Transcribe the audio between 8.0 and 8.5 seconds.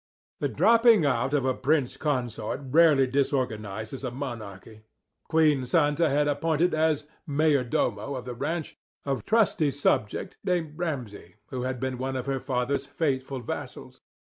of the